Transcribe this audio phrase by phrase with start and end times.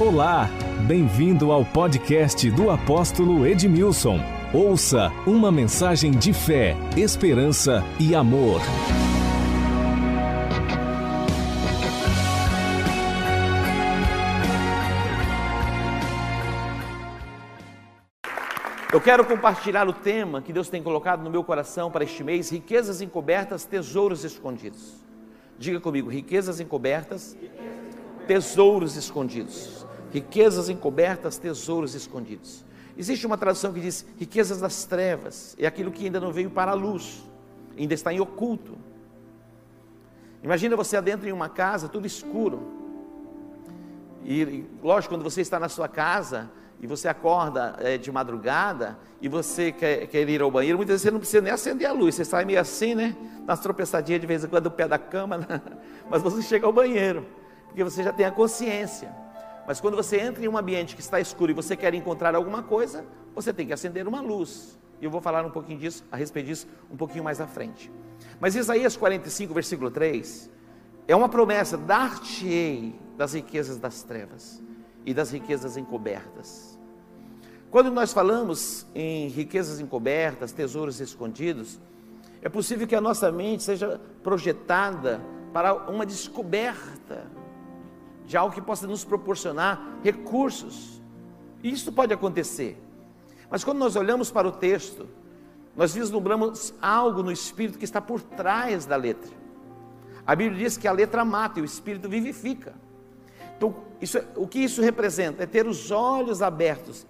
[0.00, 0.48] Olá,
[0.86, 4.18] bem-vindo ao podcast do apóstolo Edmilson.
[4.50, 8.62] Ouça uma mensagem de fé, esperança e amor.
[18.90, 22.48] Eu quero compartilhar o tema que Deus tem colocado no meu coração para este mês:
[22.48, 24.94] riquezas encobertas, tesouros escondidos.
[25.58, 27.36] Diga comigo, riquezas encobertas,
[28.26, 29.89] tesouros escondidos.
[30.12, 32.64] Riquezas encobertas, tesouros escondidos.
[32.96, 36.72] Existe uma tradução que diz riquezas das trevas, é aquilo que ainda não veio para
[36.72, 37.24] a luz,
[37.78, 38.76] ainda está em oculto.
[40.42, 42.60] Imagina você adentro em uma casa, tudo escuro.
[44.24, 49.28] E, lógico, quando você está na sua casa, e você acorda é, de madrugada e
[49.28, 52.14] você quer, quer, ir ao banheiro, muitas vezes você não precisa nem acender a luz,
[52.14, 53.14] você sai meio assim, né?
[53.46, 55.46] Nas tropeçadinhas de vez em quando o pé da cama,
[56.08, 57.26] mas você chega ao banheiro,
[57.66, 59.14] porque você já tem a consciência.
[59.70, 62.60] Mas quando você entra em um ambiente que está escuro e você quer encontrar alguma
[62.60, 64.76] coisa, você tem que acender uma luz.
[65.00, 67.88] E eu vou falar um pouquinho disso, a respeito disso, um pouquinho mais à frente.
[68.40, 70.50] Mas Isaías 45, versículo 3,
[71.06, 74.60] é uma promessa: dar-te-ei das riquezas das trevas
[75.06, 76.76] e das riquezas encobertas
[77.70, 81.78] quando nós falamos em riquezas encobertas, tesouros escondidos,
[82.42, 85.20] é possível que a nossa mente seja projetada
[85.52, 87.30] para uma descoberta
[88.30, 91.02] de algo que possa nos proporcionar recursos.
[91.64, 92.80] Isso pode acontecer.
[93.50, 95.08] Mas quando nós olhamos para o texto,
[95.76, 99.32] nós vislumbramos algo no espírito que está por trás da letra.
[100.24, 102.72] A Bíblia diz que a letra mata e o espírito vivifica.
[103.56, 105.42] Então, isso, é, o que isso representa?
[105.42, 107.04] É ter os olhos abertos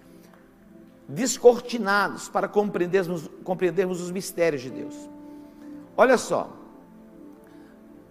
[1.07, 4.95] descortinados para compreendermos, compreendermos os mistérios de Deus.
[5.95, 6.51] Olha só,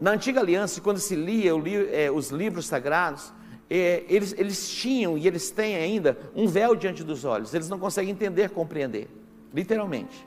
[0.01, 1.53] na antiga aliança, quando se lia
[1.93, 3.33] é, os livros sagrados,
[3.69, 7.79] é, eles, eles tinham e eles têm ainda um véu diante dos olhos, eles não
[7.79, 9.09] conseguem entender, compreender,
[9.53, 10.27] literalmente.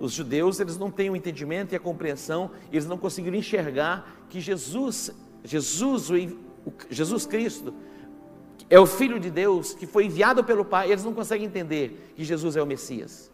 [0.00, 4.40] Os judeus, eles não têm o entendimento e a compreensão, eles não conseguiram enxergar que
[4.40, 5.10] Jesus,
[5.44, 6.14] Jesus, o,
[6.88, 7.74] Jesus Cristo,
[8.70, 12.24] é o Filho de Deus que foi enviado pelo Pai, eles não conseguem entender que
[12.24, 13.30] Jesus é o Messias.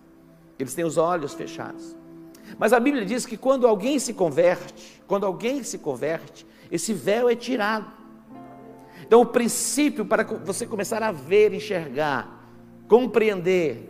[0.58, 1.96] Eles têm os olhos fechados.
[2.58, 7.28] Mas a Bíblia diz que quando alguém se converte, quando alguém se converte, esse véu
[7.28, 7.86] é tirado.
[9.06, 12.48] Então, o princípio para você começar a ver, enxergar,
[12.88, 13.88] compreender,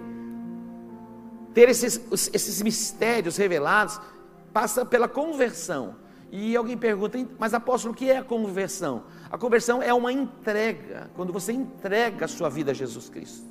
[1.53, 2.01] ter esses,
[2.33, 4.01] esses mistérios revelados,
[4.53, 5.97] passa pela conversão.
[6.33, 9.05] E alguém pergunta, mas apóstolo, o que é a conversão?
[9.31, 13.47] A conversão é uma entrega, quando você entrega a sua vida a Jesus Cristo.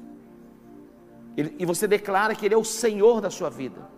[1.38, 3.90] E você declara que Ele é o Senhor da sua vida.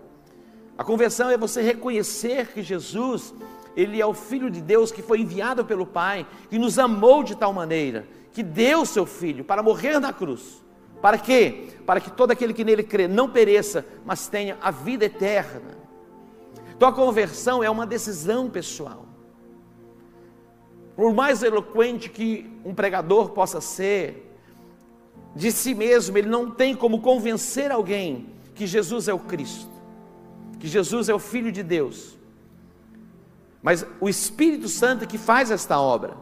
[0.78, 3.34] A conversão é você reconhecer que Jesus,
[3.76, 7.36] Ele é o Filho de Deus que foi enviado pelo Pai, que nos amou de
[7.36, 10.64] tal maneira, que deu seu Filho para morrer na cruz.
[11.02, 11.70] Para quê?
[11.86, 15.78] Para que todo aquele que nele crê não pereça, mas tenha a vida eterna.
[16.76, 19.06] Então a conversão é uma decisão pessoal.
[20.96, 24.26] Por mais eloquente que um pregador possa ser,
[25.36, 29.70] de si mesmo, ele não tem como convencer alguém que Jesus é o Cristo,
[30.66, 32.18] que Jesus é o Filho de Deus.
[33.62, 36.18] Mas o Espírito Santo que faz esta obra.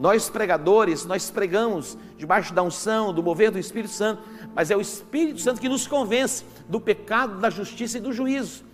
[0.00, 4.24] Nós pregadores, nós pregamos debaixo da unção, do mover do Espírito Santo,
[4.56, 8.64] mas é o Espírito Santo que nos convence do pecado, da justiça e do juízo.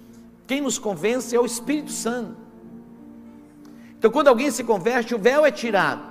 [0.46, 2.34] Quem nos convence é o Espírito Santo.
[3.98, 6.10] Então, quando alguém se converte, o véu é tirado.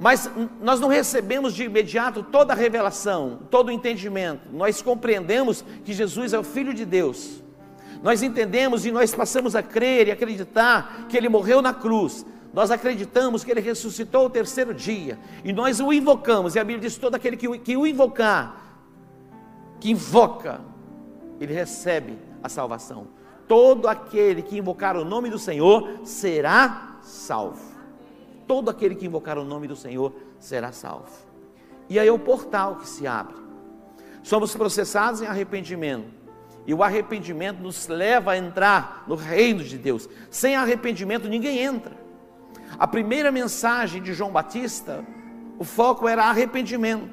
[0.00, 0.30] Mas
[0.62, 4.48] nós não recebemos de imediato toda a revelação, todo o entendimento.
[4.50, 7.46] Nós compreendemos que Jesus é o Filho de Deus.
[8.02, 12.24] Nós entendemos e nós passamos a crer e acreditar que Ele morreu na cruz.
[12.52, 15.18] Nós acreditamos que Ele ressuscitou o terceiro dia.
[15.44, 16.54] E nós o invocamos.
[16.54, 18.56] E a Bíblia diz: todo aquele que, que o invocar,
[19.80, 20.60] que invoca,
[21.40, 23.08] ele recebe a salvação.
[23.46, 27.62] Todo aquele que invocar o nome do Senhor será salvo.
[28.46, 31.10] Todo aquele que invocar o nome do Senhor será salvo.
[31.88, 33.36] E aí é o portal que se abre.
[34.22, 36.17] Somos processados em arrependimento.
[36.68, 40.06] E o arrependimento nos leva a entrar no reino de Deus.
[40.30, 41.96] Sem arrependimento ninguém entra.
[42.78, 45.02] A primeira mensagem de João Batista,
[45.58, 47.08] o foco era arrependimento.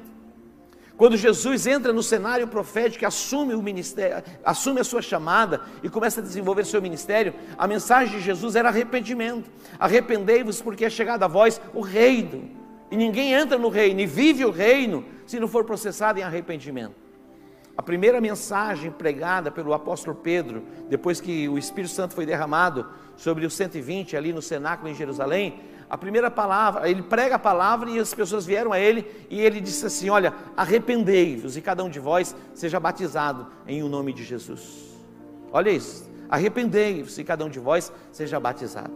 [0.94, 6.20] Quando Jesus entra no cenário profético, assume o ministério, assume a sua chamada e começa
[6.20, 9.50] a desenvolver seu ministério, a mensagem de Jesus era arrependimento.
[9.78, 12.50] Arrependei-vos porque é chegado a vós o reino.
[12.90, 17.05] E ninguém entra no reino e vive o reino se não for processado em arrependimento.
[17.76, 22.86] A primeira mensagem pregada pelo apóstolo Pedro, depois que o Espírito Santo foi derramado
[23.16, 27.88] sobre os 120 ali no cenáculo em Jerusalém, a primeira palavra, ele prega a palavra
[27.90, 31.88] e as pessoas vieram a ele e ele disse assim: Olha, arrependei-vos e cada um
[31.88, 34.96] de vós seja batizado em o nome de Jesus.
[35.52, 38.92] Olha isso, arrependei-vos e cada um de vós seja batizado.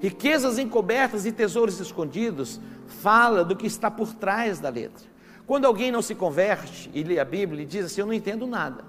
[0.00, 5.15] Riquezas encobertas e tesouros escondidos fala do que está por trás da letra.
[5.46, 8.46] Quando alguém não se converte e lê a Bíblia e diz assim: Eu não entendo
[8.46, 8.84] nada.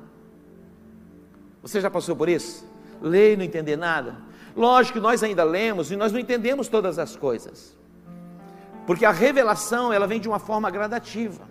[1.62, 2.68] Você já passou por isso?
[3.02, 4.18] Lê e não entender nada?
[4.56, 7.78] Lógico que nós ainda lemos e nós não entendemos todas as coisas.
[8.88, 11.48] Porque a revelação, ela vem de uma forma gradativa.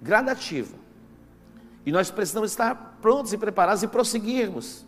[0.00, 0.74] Gradativa.
[1.86, 4.84] E nós precisamos estar prontos e preparados e prosseguirmos,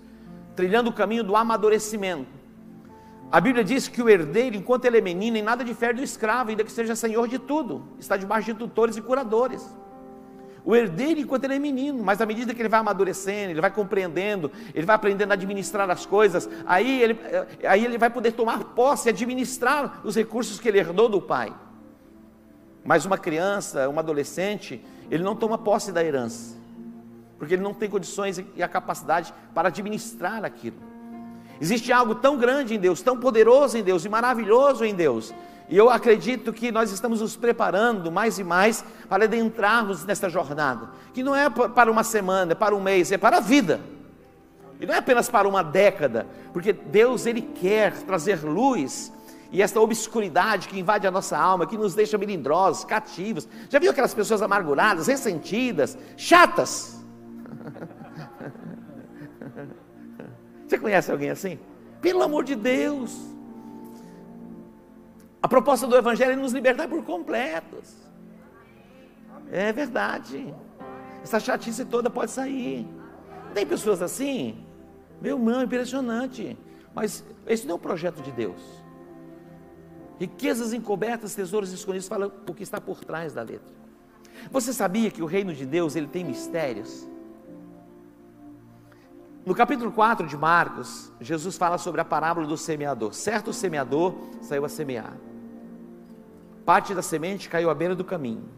[0.56, 2.33] trilhando o caminho do amadurecimento.
[3.34, 6.50] A Bíblia diz que o herdeiro, enquanto ele é menino, em nada difere do escravo,
[6.50, 9.68] ainda que seja senhor de tudo, está debaixo de tutores e curadores.
[10.64, 13.72] O herdeiro enquanto ele é menino, mas à medida que ele vai amadurecendo, ele vai
[13.72, 18.30] compreendendo, ele vai aprendendo a administrar as coisas, aí ele, eh, aí ele vai poder
[18.34, 21.52] tomar posse e administrar os recursos que ele herdou do pai.
[22.84, 26.56] Mas uma criança, um adolescente, ele não toma posse da herança,
[27.36, 30.93] porque ele não tem condições e a capacidade para administrar aquilo.
[31.60, 35.32] Existe algo tão grande em Deus, tão poderoso em Deus e maravilhoso em Deus,
[35.68, 40.90] e eu acredito que nós estamos nos preparando mais e mais para adentrarmos nesta jornada,
[41.12, 43.80] que não é para uma semana, é para um mês, é para a vida.
[44.78, 49.12] E não é apenas para uma década, porque Deus ele quer trazer luz
[49.50, 53.48] e esta obscuridade que invade a nossa alma, que nos deixa melindrosos, cativos.
[53.70, 57.02] Já viu aquelas pessoas amarguradas, ressentidas, chatas?
[60.74, 61.56] Você conhece alguém assim?
[62.00, 63.16] Pelo amor de Deus.
[65.40, 67.94] A proposta do Evangelho é nos libertar por completos.
[69.52, 70.52] É verdade.
[71.22, 72.88] Essa chatice toda pode sair.
[73.54, 74.66] Tem pessoas assim?
[75.20, 76.58] Meu irmão, impressionante.
[76.92, 78.60] Mas esse não é o projeto de Deus.
[80.18, 83.72] Riquezas encobertas, tesouros escondidos, fala o que está por trás da letra.
[84.50, 87.08] Você sabia que o reino de Deus ele tem mistérios?
[89.46, 93.12] No capítulo 4 de Marcos, Jesus fala sobre a parábola do semeador.
[93.12, 95.12] Certo semeador saiu a semear.
[96.64, 98.48] Parte da semente caiu à beira do caminho.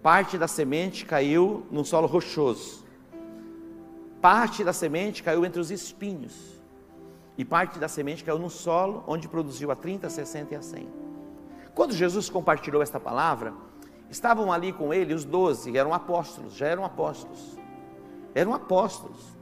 [0.00, 2.86] Parte da semente caiu num solo rochoso.
[4.20, 6.60] Parte da semente caiu entre os espinhos.
[7.36, 10.88] E parte da semente caiu no solo, onde produziu a 30, 60 e a 100.
[11.74, 13.52] Quando Jesus compartilhou esta palavra,
[14.08, 17.58] estavam ali com ele os doze, eram apóstolos, já eram apóstolos.
[18.32, 19.37] Eram apóstolos.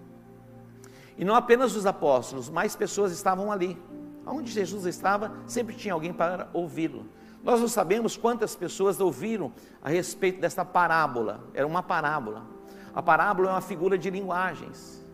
[1.19, 3.79] E não apenas os apóstolos, mais pessoas estavam ali.
[4.27, 7.07] Onde Jesus estava, sempre tinha alguém para ouvi-lo.
[7.43, 11.41] Nós não sabemos quantas pessoas ouviram a respeito desta parábola.
[11.55, 12.45] Era uma parábola.
[12.95, 15.05] A parábola é uma figura de linguagens.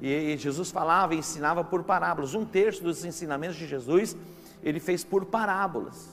[0.00, 2.34] E Jesus falava e ensinava por parábolas.
[2.34, 4.16] Um terço dos ensinamentos de Jesus
[4.62, 6.08] ele fez por parábolas.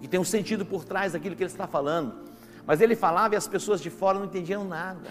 [0.00, 2.14] E tem um sentido por trás daquilo que ele está falando.
[2.66, 5.10] Mas ele falava e as pessoas de fora não entendiam nada.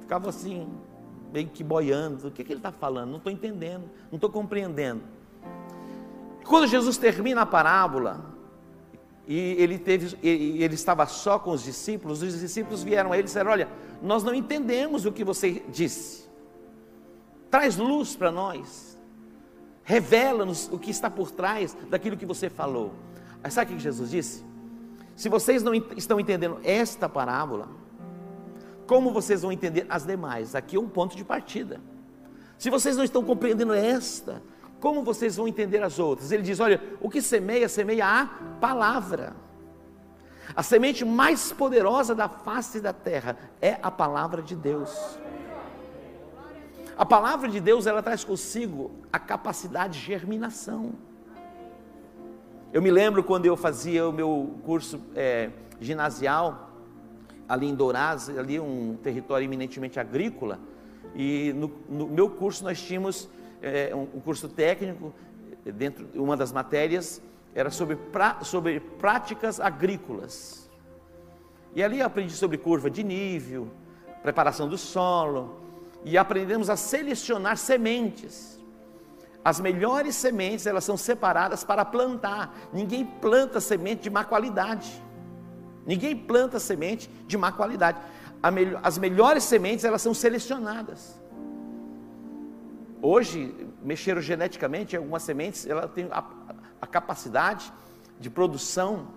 [0.00, 0.68] Ficavam assim,
[1.32, 2.28] meio que boiando.
[2.28, 3.10] O que, que ele está falando?
[3.10, 5.02] Não estou entendendo, não estou compreendendo.
[6.44, 8.24] Quando Jesus termina a parábola,
[9.26, 13.22] e ele, teve, e ele estava só com os discípulos, os discípulos vieram a ele
[13.22, 13.68] e disseram: Olha,
[14.02, 16.28] nós não entendemos o que você disse,
[17.48, 18.98] traz luz para nós,
[19.84, 22.92] revela-nos o que está por trás daquilo que você falou.
[23.48, 24.44] Sabe o que Jesus disse?
[25.14, 27.68] Se vocês não estão entendendo esta parábola,
[28.90, 30.56] como vocês vão entender as demais?
[30.56, 31.80] Aqui é um ponto de partida.
[32.58, 34.42] Se vocês não estão compreendendo esta,
[34.80, 36.32] como vocês vão entender as outras?
[36.32, 38.26] Ele diz: olha, o que semeia, semeia a
[38.60, 39.36] palavra.
[40.56, 44.92] A semente mais poderosa da face da terra é a palavra de Deus.
[46.98, 50.94] A palavra de Deus, ela traz consigo a capacidade de germinação.
[52.72, 56.69] Eu me lembro quando eu fazia o meu curso é, ginasial,
[57.50, 60.60] ali em Dourados, ali um território eminentemente agrícola,
[61.16, 63.28] e no, no meu curso nós tínhamos
[63.60, 65.12] é, um, um, curso técnico,
[65.64, 67.20] dentro de uma das matérias,
[67.52, 70.70] era sobre, pra, sobre práticas agrícolas.
[71.74, 73.66] E ali eu aprendi sobre curva de nível,
[74.22, 75.60] preparação do solo,
[76.04, 78.60] e aprendemos a selecionar sementes.
[79.44, 82.54] As melhores sementes, elas são separadas para plantar.
[82.72, 85.02] Ninguém planta semente de má qualidade.
[85.86, 87.98] Ninguém planta semente de má qualidade.
[88.82, 91.20] As melhores sementes, elas são selecionadas.
[93.02, 96.24] Hoje, mexeram geneticamente, algumas sementes, ela tem a,
[96.80, 97.72] a capacidade
[98.18, 99.08] de produção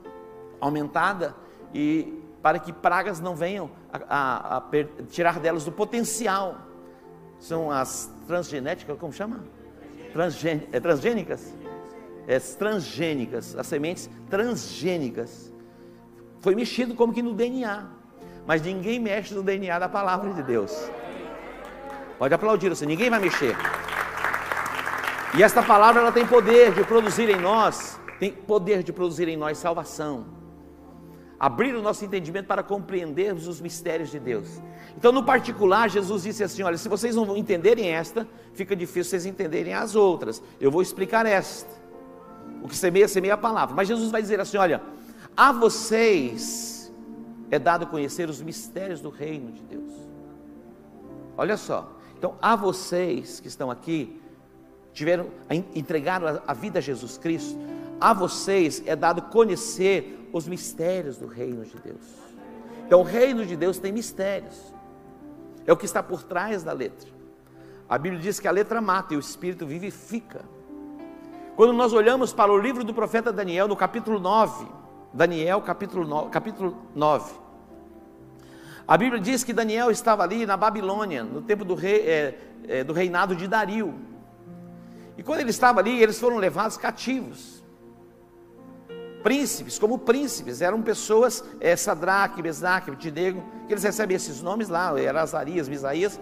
[0.60, 1.36] aumentada
[1.74, 4.63] e para que pragas não venham a, a, a
[5.10, 6.58] tirar delas do potencial.
[7.39, 9.41] São as transgenéticas, como chama?
[10.13, 11.53] transgên, é, transgênicas?
[12.27, 15.53] É, transgênicas, as sementes transgênicas.
[16.44, 17.86] Foi mexido como que no DNA.
[18.46, 20.92] Mas ninguém mexe no DNA da palavra de Deus.
[22.20, 23.56] Pode aplaudir você, ninguém vai mexer.
[25.38, 29.38] E esta palavra ela tem poder de produzir em nós, tem poder de produzir em
[29.38, 30.26] nós salvação.
[31.40, 34.62] Abrir o nosso entendimento para compreendermos os mistérios de Deus.
[34.98, 39.26] Então, no particular, Jesus disse assim: Olha, se vocês não entenderem esta, fica difícil vocês
[39.26, 40.44] entenderem as outras.
[40.60, 41.70] Eu vou explicar esta.
[42.62, 43.74] O que semeia, semeia a palavra.
[43.76, 44.82] Mas Jesus vai dizer assim: Olha,
[45.36, 46.92] a vocês
[47.50, 49.94] é dado conhecer os mistérios do reino de Deus.
[51.38, 51.98] Olha só.
[52.18, 54.22] Então, a vocês que estão aqui,
[54.94, 55.28] tiveram,
[55.75, 57.60] entregaram a, vida a Jesus Cristo,
[58.00, 62.24] a vocês é dado conhecer os mistérios do reino de Deus.
[62.86, 64.74] Então, o reino de Deus tem mistérios,
[65.66, 67.10] é o que está por trás da letra.
[67.90, 70.46] A Bíblia diz que a letra mata e o espírito vivifica.
[71.56, 74.66] Quando nós olhamos para o livro do profeta Daniel, no capítulo 9,
[75.13, 77.43] Daniel, capítulo 9, capítulo 9
[78.88, 82.84] a Bíblia diz que Daniel estava ali na Babilônia, no tempo do, rei, é, é,
[82.84, 83.93] do reinado de Dario.
[85.17, 87.63] E quando ele estava ali, eles foram levados cativos.
[89.24, 95.00] Príncipes, como príncipes, eram pessoas, é, Sadraque, Mesaque, Abednego, que eles recebem esses nomes lá,
[95.00, 96.20] era Azarias, Misaías,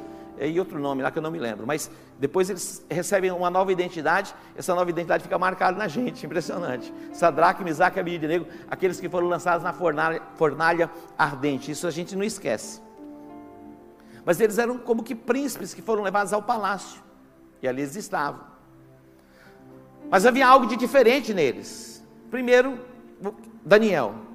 [0.47, 1.67] e outro nome lá que eu não me lembro.
[1.67, 6.93] Mas depois eles recebem uma nova identidade, essa nova identidade fica marcada na gente, impressionante.
[7.13, 12.15] Sadraque, Misaque e Abednego, aqueles que foram lançados na fornalha, fornalha ardente, isso a gente
[12.15, 12.81] não esquece.
[14.25, 17.01] Mas eles eram como que príncipes que foram levados ao palácio,
[17.61, 18.41] e ali eles estavam.
[20.09, 22.03] Mas havia algo de diferente neles.
[22.29, 22.79] Primeiro,
[23.63, 24.30] Daniel.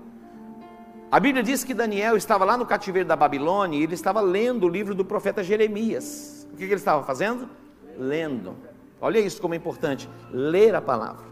[1.11, 4.65] A Bíblia diz que Daniel estava lá no cativeiro da Babilônia e ele estava lendo
[4.65, 6.49] o livro do profeta Jeremias.
[6.53, 7.49] O que, ele estava fazendo?
[7.97, 8.57] Lendo.
[9.01, 11.25] Olha isso como é importante, ler a palavra.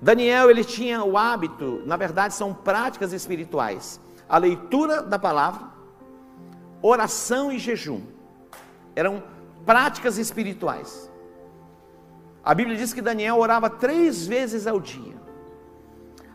[0.00, 4.00] Daniel, ele tinha o hábito, na verdade são práticas espirituais.
[4.28, 5.68] A leitura da palavra,
[6.80, 8.00] oração e jejum.
[8.96, 9.22] Eram
[9.66, 11.10] práticas espirituais.
[12.42, 15.20] A Bíblia diz que Daniel orava três vezes ao dia.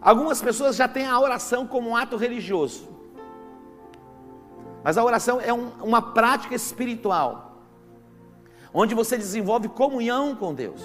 [0.01, 2.87] Algumas pessoas já têm a oração como um ato religioso.
[4.83, 7.61] Mas a oração é um, uma prática espiritual,
[8.73, 10.81] onde você desenvolve comunhão com Deus.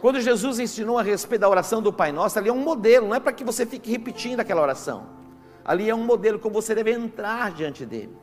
[0.00, 3.14] Quando Jesus ensinou a respeito da oração do Pai Nosso, ali é um modelo, não
[3.14, 5.06] é para que você fique repetindo aquela oração.
[5.64, 8.16] Ali é um modelo como você deve entrar diante dele.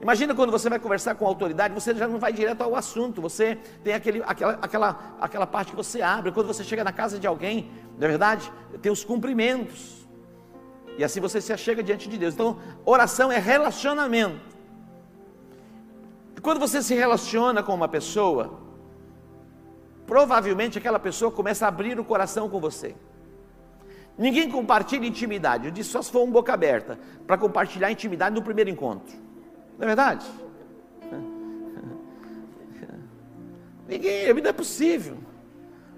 [0.00, 3.20] Imagina quando você vai conversar com a autoridade, você já não vai direto ao assunto,
[3.20, 6.30] você tem aquele, aquela, aquela, aquela parte que você abre.
[6.30, 8.52] Quando você chega na casa de alguém, não é verdade?
[8.80, 10.06] Tem os cumprimentos.
[10.96, 12.34] E assim você se achega diante de Deus.
[12.34, 14.56] Então, oração é relacionamento.
[16.36, 18.60] E quando você se relaciona com uma pessoa,
[20.06, 22.94] provavelmente aquela pessoa começa a abrir o coração com você.
[24.16, 28.42] Ninguém compartilha intimidade, eu disse só se for um boca aberta, para compartilhar intimidade no
[28.42, 29.27] primeiro encontro.
[29.78, 30.26] Não é verdade?
[33.88, 35.16] Ninguém, vida é possível.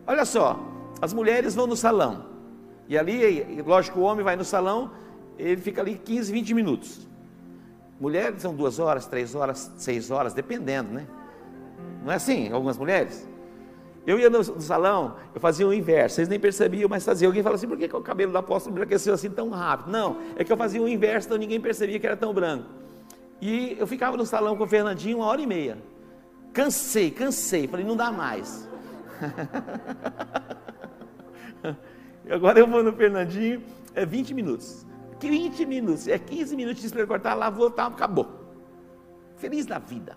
[0.06, 0.60] Olha só,
[1.02, 2.26] as mulheres vão no salão.
[2.88, 4.92] E ali, lógico, o homem vai no salão,
[5.38, 7.08] ele fica ali 15, 20 minutos.
[7.98, 11.06] Mulheres são duas horas, três horas, seis horas, dependendo, né?
[12.04, 13.28] Não é assim, algumas mulheres?
[14.06, 17.28] Eu ia no, salão, eu fazia o inverso, vocês nem percebiam, mas fazia.
[17.28, 19.90] Alguém fala assim, por que, que o cabelo do apóstolo embranqueceu assim tão rápido?
[19.90, 22.79] Não, é que eu fazia o inverso, então ninguém percebia que era tão branco.
[23.40, 25.78] E eu ficava no salão com o Fernandinho uma hora e meia.
[26.52, 27.66] Cansei, cansei.
[27.66, 28.68] Falei, não dá mais.
[32.30, 33.62] Agora eu vou no Fernandinho,
[33.94, 34.86] é 20 minutos.
[35.20, 38.40] 20 minutos, é 15 minutos para cortar, lá, voltar, acabou.
[39.36, 40.16] Feliz da vida.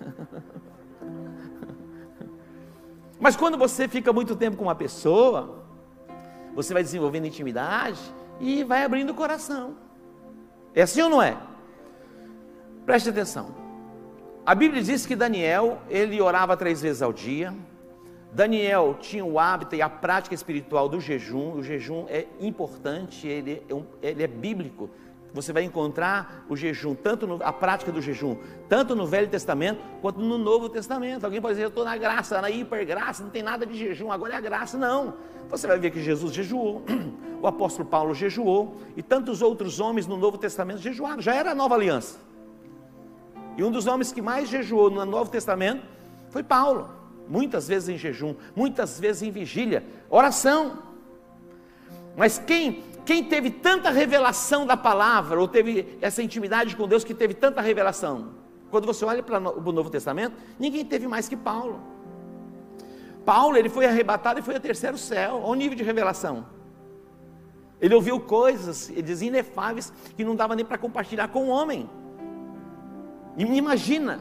[3.18, 5.64] Mas quando você fica muito tempo com uma pessoa,
[6.54, 8.00] você vai desenvolvendo intimidade
[8.38, 9.76] e vai abrindo o coração.
[10.74, 11.36] É assim ou não é?
[12.86, 13.48] Preste atenção.
[14.46, 17.52] A Bíblia diz que Daniel, ele orava três vezes ao dia.
[18.32, 21.54] Daniel tinha o hábito e a prática espiritual do jejum.
[21.54, 24.88] O jejum é importante, ele é, um, ele é bíblico.
[25.34, 28.36] Você vai encontrar o jejum, tanto no, a prática do jejum,
[28.68, 31.24] tanto no Velho Testamento quanto no Novo Testamento.
[31.24, 34.34] Alguém pode dizer, eu estou na graça, na hipergraça, não tem nada de jejum, agora
[34.34, 34.78] é a graça.
[34.78, 35.14] Não.
[35.50, 36.84] Você vai ver que Jesus jejuou,
[37.42, 41.20] o apóstolo Paulo jejuou, e tantos outros homens no Novo Testamento jejuaram.
[41.20, 42.24] Já era a nova aliança.
[43.56, 45.82] E um dos homens que mais jejuou no Novo Testamento
[46.30, 46.90] foi Paulo.
[47.28, 50.78] Muitas vezes em jejum, muitas vezes em vigília, oração.
[52.16, 57.14] Mas quem, quem teve tanta revelação da palavra, ou teve essa intimidade com Deus que
[57.14, 58.34] teve tanta revelação?
[58.70, 61.80] Quando você olha para o Novo Testamento, ninguém teve mais que Paulo.
[63.24, 65.40] Paulo, ele foi arrebatado e foi ao terceiro céu.
[65.42, 66.46] Olha o nível de revelação.
[67.80, 71.90] Ele ouviu coisas, ele diz, inefáveis, que não dava nem para compartilhar com o homem.
[73.36, 74.20] E me imagina.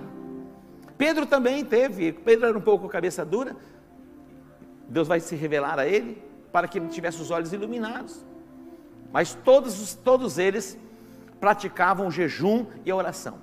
[0.97, 3.55] Pedro também teve, Pedro era um pouco cabeça dura.
[4.87, 8.25] Deus vai se revelar a ele para que ele tivesse os olhos iluminados.
[9.11, 10.77] Mas todos, todos eles
[11.39, 13.35] praticavam jejum e a oração.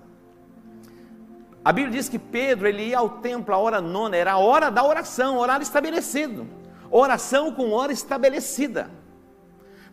[1.64, 4.70] A Bíblia diz que Pedro ele ia ao templo a hora nona, era a hora
[4.70, 6.46] da oração, horário estabelecido.
[6.90, 8.90] Oração com hora estabelecida.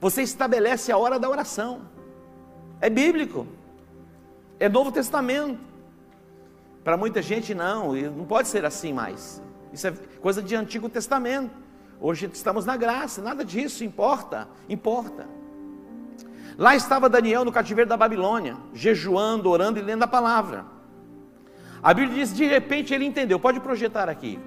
[0.02, 1.82] Você estabelece a hora da oração.
[2.82, 3.46] É bíblico.
[4.60, 5.69] É Novo Testamento.
[6.84, 9.42] Para muita gente não, não pode ser assim mais.
[9.72, 11.52] Isso é coisa de Antigo Testamento.
[12.02, 15.28] Hoje estamos na graça, nada disso importa, importa.
[16.58, 20.66] Lá estava Daniel no cativeiro da Babilônia, jejuando, orando e lendo a palavra.
[21.82, 23.40] A Bíblia diz: de repente ele entendeu.
[23.40, 24.40] Pode projetar aqui.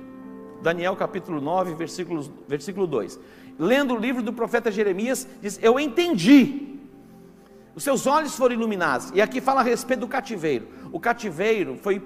[0.62, 3.18] Daniel capítulo 9, versículo, versículo 2.
[3.58, 6.78] Lendo o livro do profeta Jeremias, diz: Eu entendi.
[7.74, 9.10] Os seus olhos foram iluminados.
[9.14, 10.68] E aqui fala a respeito do cativeiro.
[10.92, 12.02] O cativeiro foi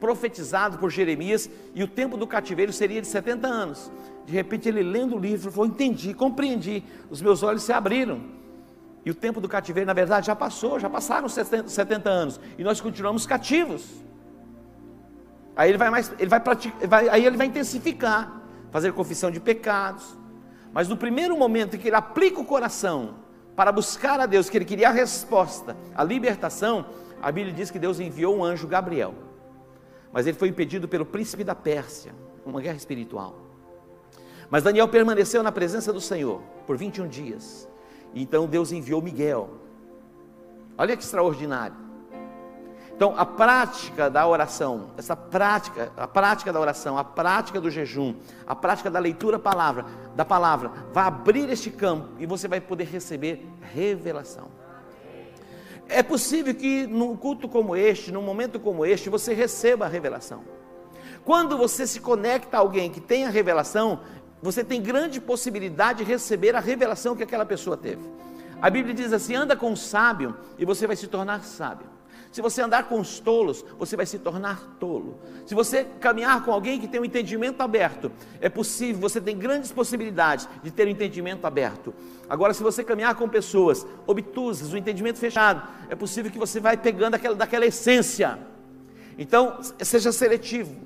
[0.00, 3.92] profetizado por Jeremias e o tempo do cativeiro seria de 70 anos.
[4.26, 6.82] De repente ele lendo o livro falou: Entendi, compreendi.
[7.10, 8.20] Os meus olhos se abriram.
[9.04, 12.40] E o tempo do cativeiro, na verdade, já passou, já passaram 70 anos.
[12.58, 13.86] E nós continuamos cativos.
[15.56, 16.40] Aí ele vai mais, ele vai
[16.86, 20.16] vai, aí ele vai intensificar, fazer confissão de pecados.
[20.72, 23.16] Mas no primeiro momento em que ele aplica o coração
[23.56, 26.86] para buscar a Deus, que ele queria a resposta, a libertação,
[27.20, 29.14] a Bíblia diz que Deus enviou um anjo Gabriel.
[30.12, 32.14] Mas ele foi impedido pelo príncipe da Pérsia,
[32.44, 33.36] uma guerra espiritual.
[34.48, 37.68] Mas Daniel permaneceu na presença do Senhor por 21 dias.
[38.14, 39.50] Então Deus enviou Miguel.
[40.76, 41.90] Olha que extraordinário.
[43.00, 48.14] Então, a prática da oração, essa prática, a prática da oração, a prática do jejum,
[48.46, 52.84] a prática da leitura palavra, da palavra, vai abrir este campo e você vai poder
[52.84, 54.48] receber revelação.
[55.90, 60.42] É possível que num culto como este, num momento como este, você receba a revelação.
[61.24, 64.00] Quando você se conecta a alguém que tem a revelação,
[64.42, 68.02] você tem grande possibilidade de receber a revelação que aquela pessoa teve.
[68.62, 71.86] A Bíblia diz assim: anda com o sábio e você vai se tornar sábio.
[72.30, 75.18] Se você andar com os tolos, você vai se tornar tolo.
[75.44, 79.72] Se você caminhar com alguém que tem um entendimento aberto, é possível, você tem grandes
[79.72, 81.92] possibilidades de ter um entendimento aberto.
[82.28, 86.60] Agora, se você caminhar com pessoas obtusas, o um entendimento fechado, é possível que você
[86.60, 88.38] vai pegando aquela, daquela essência.
[89.18, 90.76] Então, seja seletivo,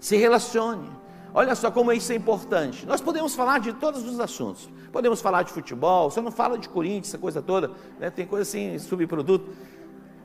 [0.00, 1.02] se relacione,
[1.34, 2.84] Olha só como isso é importante.
[2.84, 4.68] Nós podemos falar de todos os assuntos.
[4.92, 8.10] Podemos falar de futebol, você não fala de Corinthians, essa coisa toda, né?
[8.10, 9.50] tem coisa assim, subproduto.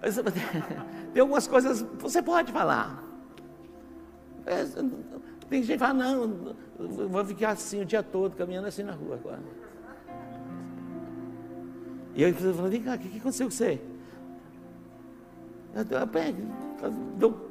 [1.14, 3.04] Tem algumas coisas, você pode falar.
[4.46, 4.64] É,
[5.50, 6.56] tem gente que fala, não,
[7.10, 9.42] vou ficar assim o dia todo, caminhando assim na rua agora.
[12.16, 13.82] E eu falei, vem cá, o que, que aconteceu com você?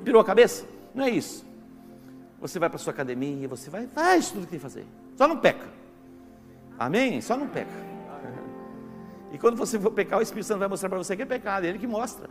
[0.02, 0.66] Virou a cabeça?
[0.94, 1.46] Não é isso.
[2.40, 4.87] Você vai para sua academia, você vai, faz tudo o que tem que fazer.
[5.16, 5.66] Só não peca.
[6.78, 7.20] Amém?
[7.20, 7.95] Só não peca.
[9.37, 11.66] E quando você for pecar, o Espírito Santo vai mostrar para você que é pecado,
[11.66, 12.27] é ele que mostra.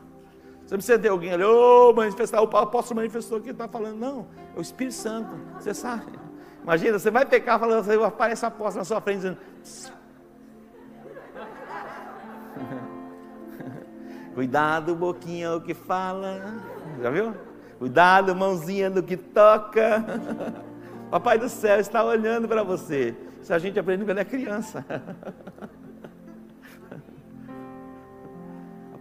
[0.66, 3.96] Você não precisa ter alguém ali, ô, oh, manifestar, o apóstolo manifestou que está falando.
[3.96, 6.18] Não, é o Espírito Santo, você sabe.
[6.64, 9.38] Imagina, você vai pecar falando, você aparece a apóstolo na sua frente dizendo.
[14.34, 16.56] Cuidado, boquinha, o que fala.
[17.04, 17.36] Já viu?
[17.78, 20.04] Cuidado, mãozinha no que toca.
[21.12, 23.16] Papai do céu está olhando para você.
[23.44, 24.84] Isso a gente aprende quando é criança.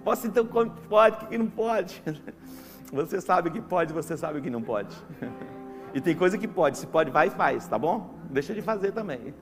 [0.05, 2.03] Posso então como pode, o que não pode?
[2.93, 4.95] Você sabe o que pode, você sabe o que não pode.
[5.97, 8.19] E tem coisa que pode, se pode, vai e faz, tá bom?
[8.29, 9.33] Deixa de fazer também.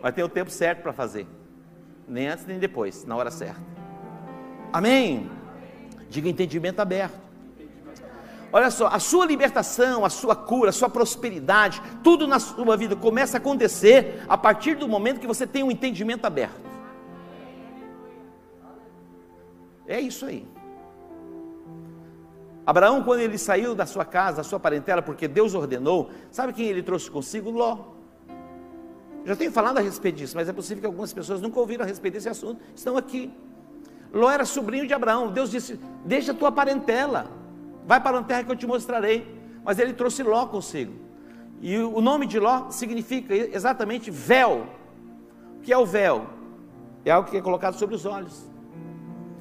[0.00, 1.26] Mas tem o tempo certo para fazer.
[2.06, 3.60] Nem antes nem depois, na hora certa.
[4.72, 5.28] Amém?
[6.08, 7.18] Diga entendimento aberto.
[8.52, 12.94] Olha só, a sua libertação, a sua cura, a sua prosperidade, tudo na sua vida
[12.94, 16.63] começa a acontecer a partir do momento que você tem um entendimento aberto.
[19.86, 20.46] É isso aí.
[22.66, 26.66] Abraão, quando ele saiu da sua casa, da sua parentela, porque Deus ordenou, sabe quem
[26.66, 27.50] ele trouxe consigo?
[27.50, 27.92] Ló.
[29.24, 31.88] Já tenho falado a respeito disso, mas é possível que algumas pessoas nunca ouviram a
[31.88, 33.32] respeito desse assunto, estão aqui.
[34.12, 35.32] Ló era sobrinho de Abraão.
[35.32, 37.26] Deus disse: Deixa a tua parentela.
[37.86, 39.26] Vai para uma terra que eu te mostrarei.
[39.64, 40.92] Mas ele trouxe Ló consigo.
[41.60, 44.66] E o nome de Ló significa exatamente véu.
[45.56, 46.26] O que é o véu?
[47.04, 48.53] É algo que é colocado sobre os olhos.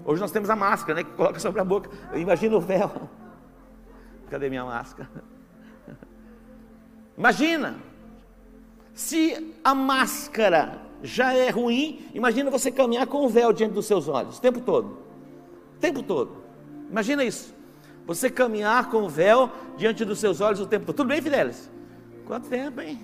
[0.05, 1.03] Hoje nós temos a máscara, né?
[1.03, 1.89] Que coloca sobre a boca.
[2.11, 2.91] Eu imagino o véu.
[4.29, 5.09] Cadê minha máscara?
[7.17, 7.75] Imagina.
[8.93, 14.07] Se a máscara já é ruim, imagina você caminhar com o véu diante dos seus
[14.07, 14.99] olhos, o tempo todo.
[15.75, 16.43] O tempo todo.
[16.89, 17.53] Imagina isso.
[18.05, 20.95] Você caminhar com o véu diante dos seus olhos o tempo todo.
[20.95, 21.71] Tudo bem, Fidelis?
[22.25, 23.03] Quanto tempo, hein?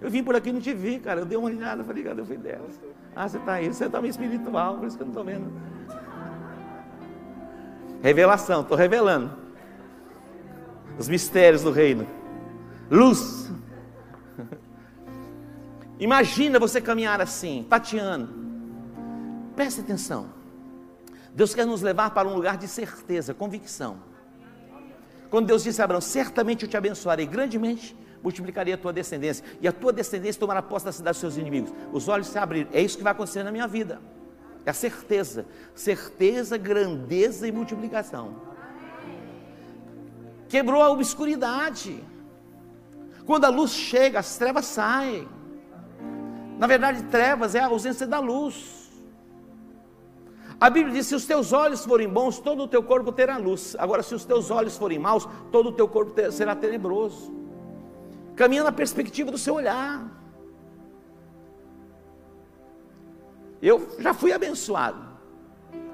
[0.00, 1.20] Eu vim por aqui e não te vi, cara.
[1.20, 2.80] Eu dei uma olhada, falei, cadê o Fidelis?
[3.16, 3.66] Ah, você está aí.
[3.66, 5.50] Você está meio espiritual, por isso que eu não estou vendo.
[8.02, 9.30] Revelação, estou revelando.
[10.98, 12.06] Os mistérios do reino.
[12.90, 13.50] Luz.
[15.98, 18.28] Imagina você caminhar assim, tateando.
[19.54, 20.30] Preste atenção.
[21.34, 23.98] Deus quer nos levar para um lugar de certeza, convicção.
[25.30, 29.68] Quando Deus disse a Abraão: Certamente eu te abençoarei grandemente, multiplicarei a tua descendência, e
[29.68, 31.72] a tua descendência tomará posse da cidade dos seus inimigos.
[31.92, 32.70] Os olhos se abriram.
[32.72, 34.00] É isso que vai acontecer na minha vida.
[34.64, 35.46] É a certeza.
[35.74, 38.36] Certeza, grandeza e multiplicação.
[40.48, 42.02] Quebrou a obscuridade.
[43.26, 45.28] Quando a luz chega, as trevas saem.
[46.58, 48.78] Na verdade, trevas é a ausência da luz.
[50.60, 53.76] A Bíblia diz: se os teus olhos forem bons, todo o teu corpo terá luz.
[53.78, 57.32] Agora, se os teus olhos forem maus, todo o teu corpo será tenebroso.
[58.34, 60.17] Caminha na perspectiva do seu olhar.
[63.60, 65.08] Eu já fui abençoado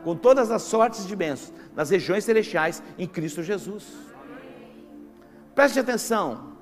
[0.02, 3.84] com todas as sortes de bênçãos nas regiões celestiais em Cristo Jesus.
[5.54, 6.54] Preste atenção,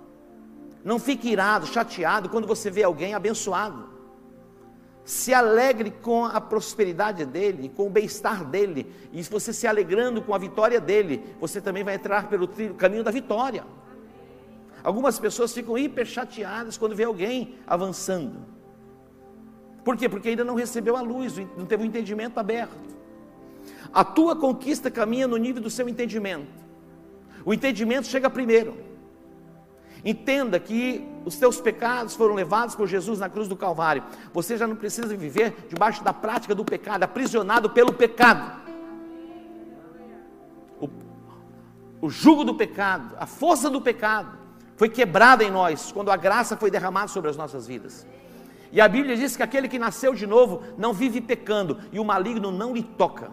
[0.85, 3.91] não fique irado, chateado quando você vê alguém abençoado.
[5.05, 8.93] Se alegre com a prosperidade dele, com o bem-estar dele.
[9.13, 13.03] E se você se alegrando com a vitória dele, você também vai entrar pelo caminho
[13.03, 13.65] da vitória.
[14.85, 18.62] Algumas pessoas ficam hiper chateadas quando vê alguém avançando.
[19.85, 20.09] Por quê?
[20.09, 22.77] Porque ainda não recebeu a luz, não teve o um entendimento aberto.
[23.93, 26.63] A tua conquista caminha no nível do seu entendimento.
[27.45, 28.77] O entendimento chega primeiro.
[30.05, 34.03] Entenda que os teus pecados foram levados por Jesus na cruz do Calvário.
[34.33, 38.61] Você já não precisa viver debaixo da prática do pecado, aprisionado pelo pecado.
[40.81, 40.89] O,
[42.01, 44.39] o jugo do pecado, a força do pecado,
[44.77, 48.05] foi quebrada em nós quando a graça foi derramada sobre as nossas vidas.
[48.73, 52.05] E a Bíblia diz que aquele que nasceu de novo não vive pecando e o
[52.05, 53.31] maligno não lhe toca.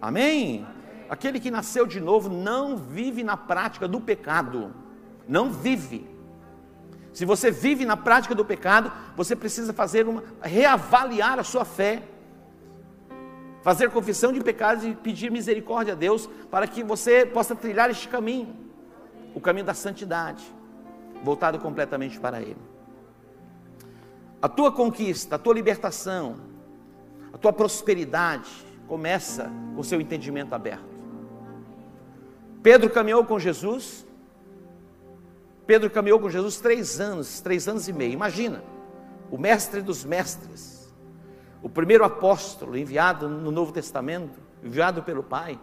[0.00, 0.64] Amém?
[1.10, 4.72] Aquele que nasceu de novo não vive na prática do pecado
[5.28, 6.08] não vive.
[7.12, 12.02] Se você vive na prática do pecado, você precisa fazer uma reavaliar a sua fé,
[13.62, 18.08] fazer confissão de pecados e pedir misericórdia a Deus para que você possa trilhar este
[18.08, 18.54] caminho,
[19.34, 20.44] o caminho da santidade,
[21.22, 22.71] voltado completamente para Ele.
[24.42, 26.34] A tua conquista, a tua libertação,
[27.32, 28.50] a tua prosperidade
[28.88, 30.92] começa com seu entendimento aberto.
[32.60, 34.04] Pedro caminhou com Jesus,
[35.64, 38.12] Pedro caminhou com Jesus três anos, três anos e meio.
[38.12, 38.64] Imagina,
[39.30, 40.92] o mestre dos mestres,
[41.62, 45.58] o primeiro apóstolo enviado no Novo Testamento, enviado pelo Pai.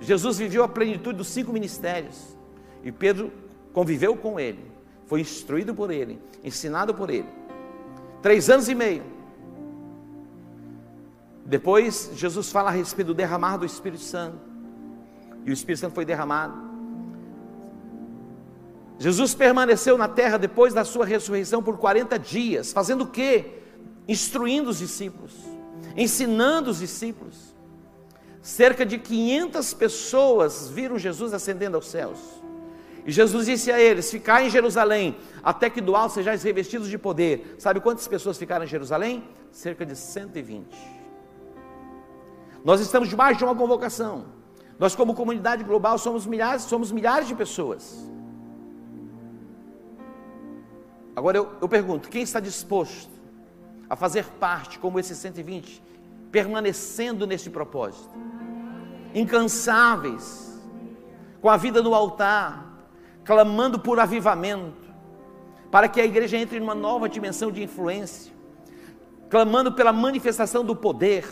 [0.00, 2.36] Jesus viveu a plenitude dos cinco ministérios
[2.82, 3.32] e Pedro
[3.72, 4.68] conviveu com ele,
[5.06, 7.38] foi instruído por ele, ensinado por ele.
[8.22, 9.04] Três anos e meio.
[11.44, 14.38] Depois, Jesus fala a respeito do derramar do Espírito Santo.
[15.46, 16.68] E o Espírito Santo foi derramado.
[18.98, 23.60] Jesus permaneceu na terra depois da sua ressurreição por 40 dias, fazendo o quê?
[24.08, 25.32] Instruindo os discípulos,
[25.96, 27.54] ensinando os discípulos.
[28.42, 32.18] Cerca de 500 pessoas viram Jesus ascendendo aos céus.
[33.08, 36.98] E Jesus disse a eles: Ficai em Jerusalém, até que do alto sejais revestidos de
[36.98, 37.56] poder.
[37.58, 39.24] Sabe quantas pessoas ficaram em Jerusalém?
[39.50, 40.66] Cerca de 120.
[42.62, 44.26] Nós estamos debaixo de uma convocação.
[44.78, 48.06] Nós, como comunidade global, somos milhares, somos milhares de pessoas.
[51.16, 53.10] Agora eu, eu pergunto: quem está disposto
[53.88, 55.82] a fazer parte, como esses 120,
[56.30, 58.10] permanecendo nesse propósito?
[59.14, 60.60] Incansáveis,
[61.40, 62.67] com a vida no altar,
[63.28, 64.88] clamando por avivamento,
[65.70, 68.32] para que a igreja entre em uma nova dimensão de influência,
[69.28, 71.28] clamando pela manifestação do poder,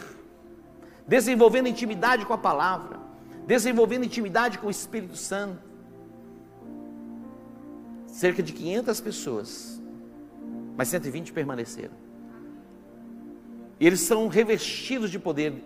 [1.08, 3.00] desenvolvendo intimidade com a palavra,
[3.46, 5.58] desenvolvendo intimidade com o Espírito Santo.
[8.06, 9.80] Cerca de 500 pessoas
[10.76, 11.94] mas 120 permaneceram.
[13.80, 15.64] E eles são revestidos de poder,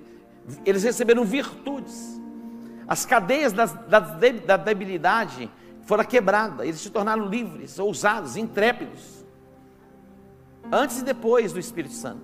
[0.64, 2.20] eles receberam virtudes.
[2.86, 5.50] As cadeias da, da, da debilidade
[5.90, 9.26] foram quebradas, eles se tornaram livres, ousados, intrépidos.
[10.70, 12.22] Antes e depois do Espírito Santo.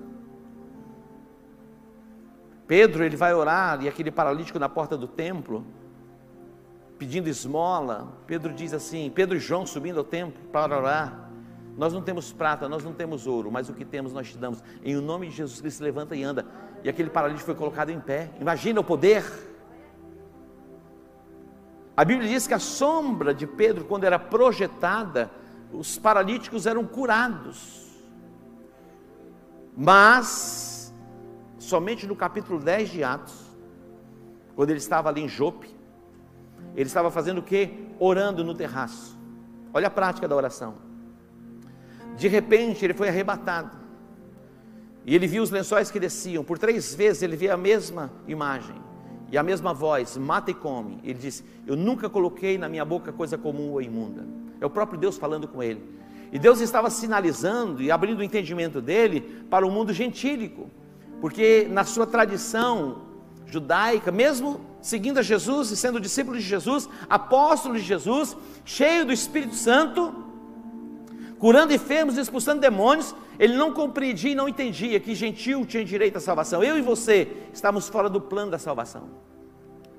[2.65, 5.67] Pedro, ele vai orar e aquele paralítico na porta do templo,
[6.97, 8.17] pedindo esmola.
[8.25, 11.29] Pedro diz assim: Pedro e João subindo ao templo para orar.
[11.77, 14.63] Nós não temos prata, nós não temos ouro, mas o que temos nós te damos.
[14.85, 16.47] Em o nome de Jesus Cristo, levanta e anda.
[16.85, 18.31] E aquele paralítico foi colocado em pé.
[18.41, 19.25] Imagina o poder.
[21.97, 25.31] A Bíblia diz que a sombra de Pedro, quando era projetada,
[25.73, 27.87] os paralíticos eram curados.
[29.75, 30.95] Mas,
[31.59, 33.47] somente no capítulo 10 de Atos,
[34.55, 35.75] quando ele estava ali em Jope,
[36.75, 37.89] ele estava fazendo o que?
[37.99, 39.19] Orando no terraço.
[39.73, 40.75] Olha a prática da oração.
[42.15, 43.75] De repente ele foi arrebatado.
[45.07, 46.45] E ele viu os lençóis que desciam.
[46.45, 48.86] Por três vezes ele via a mesma imagem
[49.31, 51.01] e a mesma voz: mata e come.
[51.03, 54.27] Ele disse: Eu nunca coloquei na minha boca coisa comum ou imunda.
[54.61, 55.83] É o próprio Deus falando com ele.
[56.33, 60.71] E Deus estava sinalizando e abrindo o entendimento dele para o mundo gentílico,
[61.21, 63.03] porque na sua tradição
[63.47, 69.13] judaica, mesmo seguindo a Jesus e sendo discípulo de Jesus, apóstolo de Jesus, cheio do
[69.13, 70.13] Espírito Santo,
[71.39, 76.21] curando enfermos, expulsando demônios, ele não compreendia e não entendia que gentil tinha direito à
[76.21, 76.63] salvação.
[76.63, 79.09] Eu e você estamos fora do plano da salvação.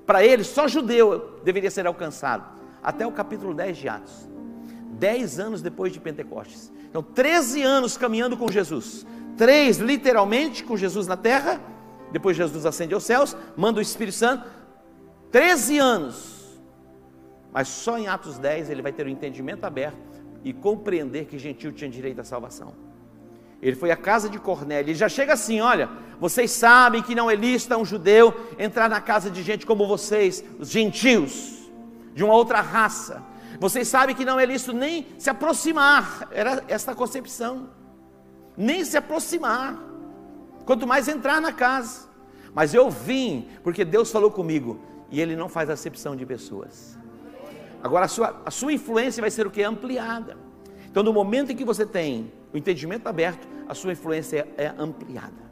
[0.06, 2.58] Para ele, só judeu deveria ser alcançado.
[2.82, 4.28] Até o capítulo 10 de Atos.
[4.92, 6.72] Dez anos depois de Pentecostes.
[6.88, 9.06] Então, 13 anos caminhando com Jesus.
[9.36, 11.60] Três, literalmente, com Jesus na terra.
[12.10, 14.48] Depois Jesus ascende aos céus, manda o Espírito Santo.
[15.30, 16.58] 13 anos.
[17.52, 19.98] Mas só em Atos 10 ele vai ter o entendimento aberto
[20.42, 22.87] e compreender que gentil tinha direito à salvação.
[23.60, 25.88] Ele foi à casa de Cornélio, ele já chega assim: olha,
[26.20, 30.44] vocês sabem que não é lícito um judeu entrar na casa de gente como vocês,
[30.58, 31.68] os gentios,
[32.14, 33.22] de uma outra raça.
[33.58, 37.70] Vocês sabem que não é lícito nem se aproximar, era esta concepção,
[38.56, 39.76] nem se aproximar,
[40.64, 42.08] quanto mais entrar na casa.
[42.54, 46.96] Mas eu vim porque Deus falou comigo, e Ele não faz acepção de pessoas.
[47.82, 49.62] Agora a sua, a sua influência vai ser o que?
[49.62, 50.36] Ampliada.
[50.90, 54.74] Então, no momento em que você tem o entendimento aberto, a sua influência é, é
[54.78, 55.48] ampliada.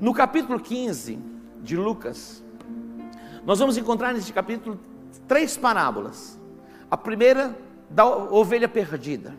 [0.00, 1.18] No capítulo 15
[1.62, 2.42] de Lucas,
[3.44, 4.78] nós vamos encontrar nesse capítulo
[5.28, 6.40] três parábolas.
[6.90, 7.56] A primeira
[7.88, 9.34] da ovelha perdida.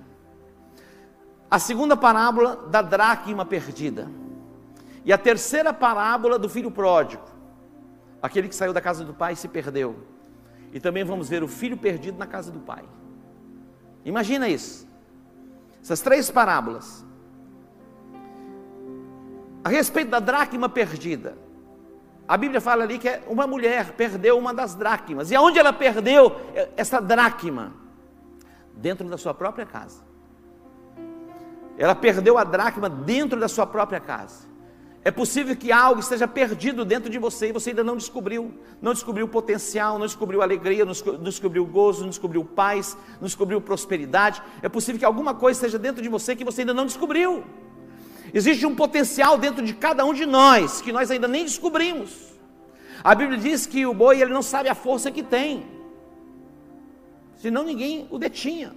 [1.49, 4.09] A segunda parábola da dracma perdida.
[5.03, 7.23] E a terceira parábola do filho pródigo.
[8.21, 9.95] Aquele que saiu da casa do pai e se perdeu.
[10.73, 12.83] E também vamos ver o filho perdido na casa do pai.
[14.03, 14.87] Imagina isso.
[15.88, 17.06] Essas três parábolas.
[19.63, 21.38] A respeito da dracma perdida.
[22.28, 25.32] A Bíblia fala ali que uma mulher perdeu uma das dracmas.
[25.32, 26.36] E aonde ela perdeu
[26.76, 27.71] essa dracma?
[28.73, 30.02] Dentro da sua própria casa.
[31.78, 34.45] Ela perdeu a dracma dentro da sua própria casa.
[35.07, 38.51] É possível que algo esteja perdido dentro de você e você ainda não descobriu.
[38.81, 40.91] Não descobriu o potencial, não descobriu alegria, não
[41.23, 44.43] descobriu gozo, não descobriu paz, não descobriu prosperidade.
[44.61, 47.45] É possível que alguma coisa esteja dentro de você que você ainda não descobriu.
[48.33, 52.11] Existe um potencial dentro de cada um de nós que nós ainda nem descobrimos.
[53.01, 55.65] A Bíblia diz que o boi ele não sabe a força que tem,
[57.37, 58.75] senão ninguém o detinha.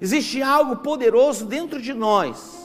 [0.00, 2.61] Existe algo poderoso dentro de nós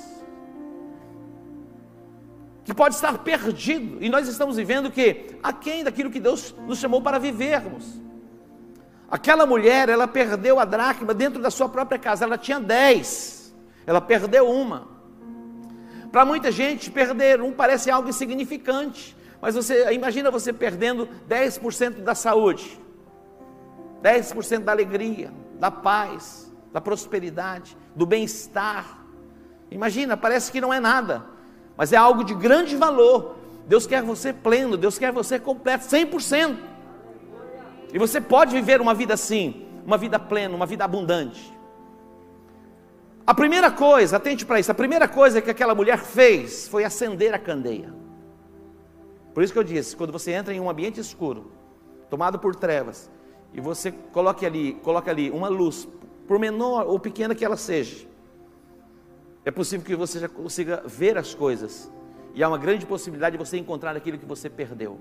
[2.68, 7.02] que pode estar perdido, e nós estamos vivendo que aquém daquilo que Deus nos chamou
[7.02, 8.02] para vivermos.
[9.10, 14.02] Aquela mulher, ela perdeu a dracma dentro da sua própria casa, ela tinha dez, ela
[14.02, 14.86] perdeu uma.
[16.12, 22.14] Para muita gente, perder um parece algo insignificante, mas você imagina você perdendo 10% da
[22.14, 22.78] saúde,
[24.04, 29.06] 10% da alegria, da paz, da prosperidade, do bem-estar.
[29.72, 31.37] Imagina, parece que não é nada,
[31.78, 33.36] mas é algo de grande valor.
[33.68, 36.58] Deus quer você pleno, Deus quer você completo, 100%.
[37.94, 41.56] E você pode viver uma vida assim, uma vida plena, uma vida abundante.
[43.26, 47.34] A primeira coisa, atente para isso, a primeira coisa que aquela mulher fez foi acender
[47.34, 47.94] a candeia.
[49.34, 51.52] Por isso que eu disse, quando você entra em um ambiente escuro,
[52.10, 53.12] tomado por trevas,
[53.54, 55.88] e você coloque ali, coloca ali uma luz,
[56.28, 58.08] por menor ou pequena que ela seja,
[59.48, 61.90] é possível que você já consiga ver as coisas.
[62.36, 65.00] E há uma grande possibilidade de você encontrar aquilo que você perdeu.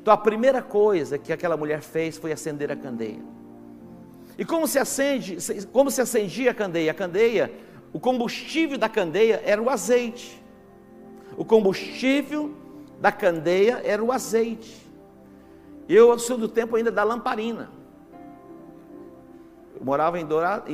[0.00, 3.20] Então a primeira coisa que aquela mulher fez foi acender a candeia.
[4.38, 5.38] E como se acende,
[5.72, 6.92] como se acendia a candeia?
[6.92, 7.52] A candeia,
[7.92, 10.40] o combustível da candeia era o azeite.
[11.36, 12.54] O combustível
[13.00, 14.86] da candeia era o azeite.
[15.88, 17.68] Eu sou do tempo ainda da lamparina.
[19.74, 20.24] Eu morava em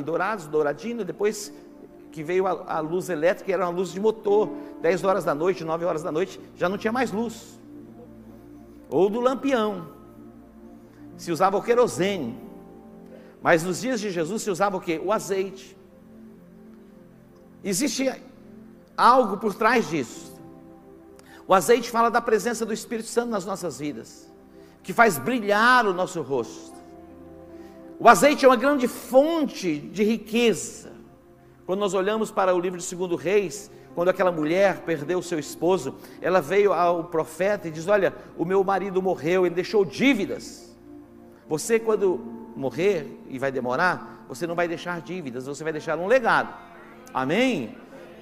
[0.02, 1.50] Dourados, Douradina, depois
[2.10, 4.50] que veio a, a, luz elétrica, era uma luz de motor,
[4.82, 7.58] 10 horas da noite, 9 horas da noite, já não tinha mais luz.
[8.88, 9.88] ou do lampião.
[11.16, 12.36] Se usava o querosene.
[13.42, 14.98] Mas nos dias de Jesus se usava o que?
[14.98, 15.76] O azeite.
[17.62, 18.10] Existe
[18.96, 20.38] algo por trás disso.
[21.46, 24.30] O azeite fala da presença do Espírito Santo nas nossas vidas,
[24.82, 26.72] que faz brilhar o nosso rosto.
[27.98, 30.99] O azeite é uma grande fonte de riqueza.
[31.70, 35.94] Quando nós olhamos para o livro de 2 Reis, quando aquela mulher perdeu seu esposo,
[36.20, 40.76] ela veio ao profeta e diz: Olha, o meu marido morreu, ele deixou dívidas.
[41.48, 42.18] Você, quando
[42.56, 46.52] morrer e vai demorar, você não vai deixar dívidas, você vai deixar um legado.
[47.14, 47.76] Amém?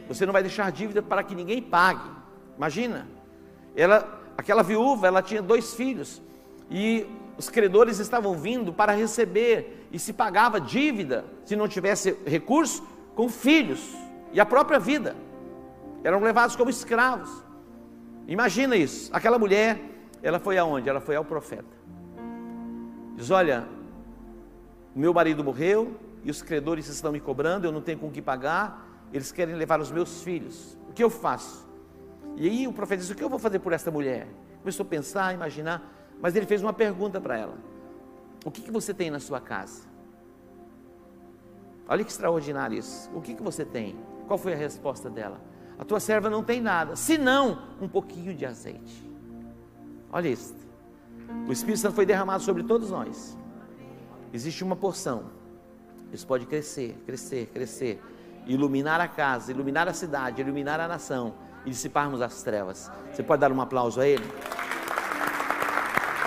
[0.08, 2.04] Você não vai deixar dívida para que ninguém pague.
[2.54, 3.08] Imagina,
[3.74, 6.20] ela, aquela viúva, ela tinha dois filhos
[6.70, 7.06] e
[7.38, 13.28] os credores estavam vindo para receber e se pagava dívida, se não tivesse recurso, com
[13.28, 13.96] filhos
[14.32, 15.16] e a própria vida.
[16.04, 17.28] Eram levados como escravos.
[18.28, 19.10] Imagina isso.
[19.12, 19.80] Aquela mulher,
[20.22, 20.88] ela foi aonde?
[20.88, 21.76] Ela foi ao profeta.
[23.16, 23.66] Diz: Olha,
[24.94, 28.22] meu marido morreu e os credores estão me cobrando, eu não tenho com o que
[28.22, 30.78] pagar, eles querem levar os meus filhos.
[30.88, 31.68] O que eu faço?
[32.36, 34.28] E aí o profeta diz: O que eu vou fazer por esta mulher?
[34.60, 35.82] Começou a pensar, a imaginar,
[36.22, 37.58] mas ele fez uma pergunta para ela:
[38.44, 39.87] O que, que você tem na sua casa?
[41.88, 43.10] Olha que extraordinário isso.
[43.14, 43.96] O que, que você tem?
[44.26, 45.40] Qual foi a resposta dela?
[45.78, 49.08] A tua serva não tem nada, senão um pouquinho de azeite.
[50.12, 50.54] Olha isso.
[51.46, 53.38] O Espírito Santo foi derramado sobre todos nós.
[54.32, 55.30] Existe uma porção.
[56.12, 58.02] Isso pode crescer, crescer, crescer.
[58.46, 62.90] Iluminar a casa, iluminar a cidade, iluminar a nação e dissiparmos as trevas.
[63.12, 64.24] Você pode dar um aplauso a ele?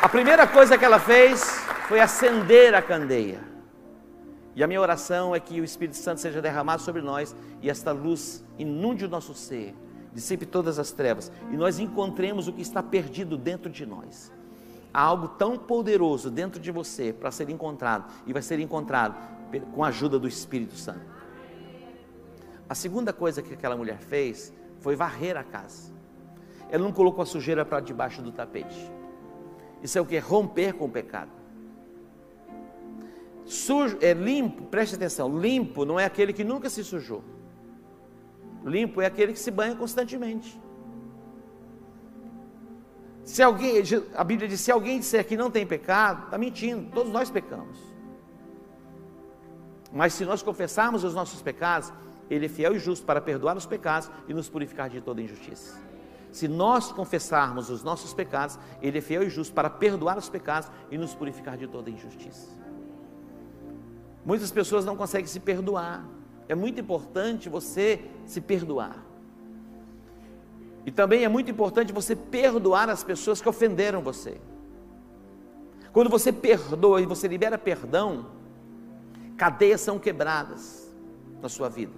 [0.02, 1.44] A primeira coisa que ela fez
[1.88, 3.51] foi acender a candeia.
[4.56, 7.92] E a minha oração é que o Espírito Santo seja derramado sobre nós e esta
[7.92, 9.74] luz inunde o nosso ser,
[10.14, 14.32] dissipe todas as trevas e nós encontremos o que está perdido dentro de nós.
[14.94, 19.16] Há algo tão poderoso dentro de você para ser encontrado e vai ser encontrado
[19.74, 21.06] com a ajuda do Espírito Santo.
[22.68, 25.94] A segunda coisa que aquela mulher fez foi varrer a casa.
[26.70, 28.92] Ela não colocou a sujeira para debaixo do tapete.
[29.82, 30.18] Isso é o que?
[30.20, 31.41] Romper com o pecado.
[33.52, 37.22] Sujo, é limpo, preste atenção, limpo não é aquele que nunca se sujou.
[38.64, 40.58] Limpo é aquele que se banha constantemente.
[43.26, 43.84] Se alguém,
[44.16, 47.78] a Bíblia diz, se alguém disser que não tem pecado, está mentindo, todos nós pecamos.
[49.92, 51.92] Mas se nós confessarmos os nossos pecados,
[52.30, 55.78] ele é fiel e justo para perdoar os pecados e nos purificar de toda injustiça.
[56.32, 60.72] Se nós confessarmos os nossos pecados, Ele é fiel e justo para perdoar os pecados
[60.90, 62.71] e nos purificar de toda injustiça.
[64.26, 66.06] Muitas pessoas não conseguem se perdoar.
[66.48, 69.04] É muito importante você se perdoar.
[70.86, 74.40] E também é muito importante você perdoar as pessoas que ofenderam você.
[75.94, 78.28] Quando você perdoa e você libera perdão,
[79.38, 80.92] cadeias são quebradas
[81.42, 81.94] na sua vida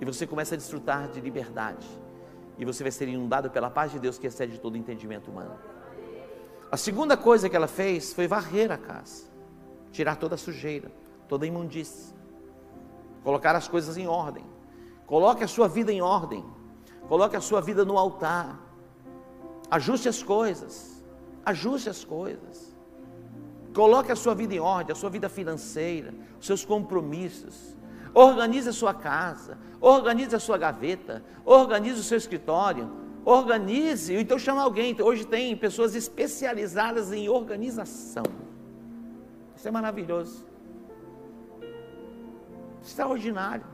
[0.00, 1.86] e você começa a desfrutar de liberdade.
[2.58, 5.56] E você vai ser inundado pela paz de Deus que excede todo entendimento humano.
[6.70, 9.24] A segunda coisa que ela fez foi varrer a casa,
[9.90, 10.90] tirar toda a sujeira,
[11.28, 12.14] toda imundície,
[13.22, 14.44] colocar as coisas em ordem.
[15.06, 16.44] Coloque a sua vida em ordem,
[17.08, 18.58] coloque a sua vida no altar,
[19.70, 21.04] ajuste as coisas,
[21.44, 22.74] ajuste as coisas.
[23.74, 27.74] Coloque a sua vida em ordem, a sua vida financeira, os seus compromissos,
[28.14, 32.88] Organize a sua casa, organize a sua gaveta, organize o seu escritório,
[33.24, 34.96] organize, então chama alguém.
[35.02, 38.22] Hoje tem pessoas especializadas em organização.
[39.56, 40.46] Isso é maravilhoso.
[42.84, 43.64] Extraordinário.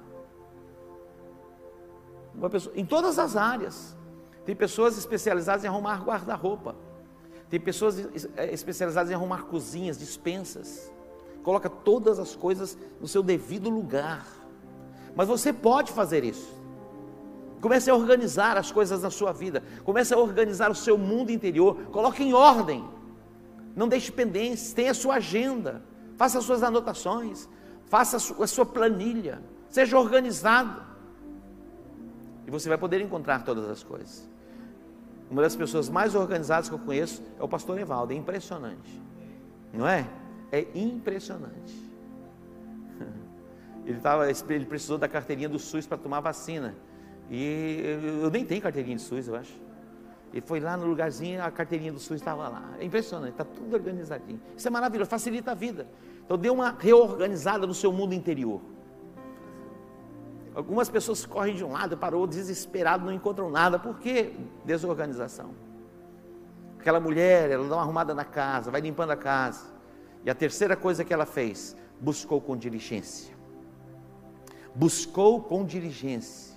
[2.51, 3.97] Pessoa, em todas as áreas.
[4.45, 6.77] Tem pessoas especializadas em arrumar guarda-roupa.
[7.49, 7.99] Tem pessoas
[8.53, 10.91] especializadas em arrumar cozinhas, dispensas.
[11.43, 14.27] Coloca todas as coisas no seu devido lugar.
[15.15, 16.59] Mas você pode fazer isso.
[17.61, 19.63] Comece a organizar as coisas na sua vida.
[19.85, 21.77] Comece a organizar o seu mundo interior.
[21.91, 22.89] Coloque em ordem.
[23.77, 24.73] Não deixe pendências.
[24.73, 25.83] Tenha a sua agenda.
[26.17, 27.49] Faça as suas anotações.
[27.91, 29.43] Faça a sua planilha.
[29.69, 30.81] Seja organizado.
[32.47, 34.31] E você vai poder encontrar todas as coisas.
[35.29, 38.13] Uma das pessoas mais organizadas que eu conheço é o pastor Evaldo.
[38.13, 39.03] É impressionante.
[39.73, 40.09] Não é?
[40.53, 41.75] É impressionante.
[43.85, 46.77] Ele, tava, ele precisou da carteirinha do SUS para tomar vacina.
[47.29, 49.53] E eu nem tenho carteirinha do SUS, eu acho.
[50.33, 52.71] Ele foi lá no lugarzinho, a carteirinha do SUS estava lá.
[52.79, 54.41] É impressionante, está tudo organizadinho.
[54.57, 55.89] Isso é maravilhoso, facilita a vida.
[56.25, 58.61] Então dê uma reorganizada no seu mundo interior.
[60.55, 63.79] Algumas pessoas correm de um lado outro, desesperado, não encontram nada.
[63.79, 64.33] Por quê?
[64.65, 65.51] Desorganização.
[66.79, 69.67] Aquela mulher, ela dá uma arrumada na casa, vai limpando a casa.
[70.25, 73.35] E a terceira coisa que ela fez, buscou com diligência.
[74.75, 76.50] Buscou com diligência.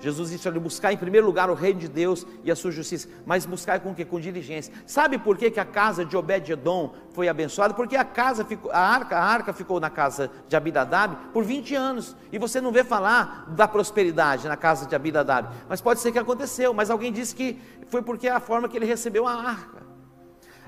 [0.00, 3.08] Jesus disse: olha, buscar em primeiro lugar o reino de Deus e a sua justiça,
[3.26, 4.04] mas buscar com que?
[4.04, 4.72] Com diligência.
[4.86, 7.74] Sabe por que, que a casa de Obed-Edom foi abençoada?
[7.74, 11.74] Porque a casa ficou, a arca, a arca ficou na casa de Abinadab por 20
[11.74, 16.12] anos, e você não vê falar da prosperidade na casa de Abinadab, mas pode ser
[16.12, 19.88] que aconteceu, mas alguém disse que foi porque a forma que ele recebeu a arca.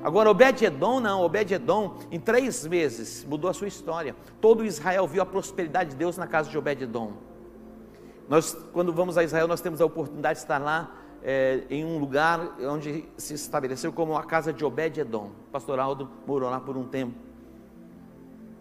[0.03, 4.17] Agora, Obed-Edom não, Obed-Edom, em três meses, mudou a sua história.
[4.41, 7.30] Todo Israel viu a prosperidade de Deus na casa de Obed-Edom.
[8.31, 11.99] Nós, quando vamos a Israel, nós temos a oportunidade de estar lá é, em um
[11.99, 15.33] lugar onde se estabeleceu como a casa de Obed-Edom.
[15.51, 17.19] Pastor Aldo morou lá por um tempo.